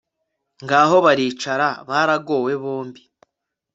[0.63, 3.01] ngaho baricara, baragowe bombi